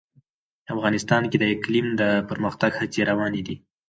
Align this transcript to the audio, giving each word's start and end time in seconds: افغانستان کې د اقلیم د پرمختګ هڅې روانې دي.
افغانستان 0.73 1.23
کې 1.31 1.37
د 1.39 1.43
اقلیم 1.55 1.87
د 2.01 2.03
پرمختګ 2.29 2.71
هڅې 2.79 3.01
روانې 3.09 3.41
دي. 3.47 3.55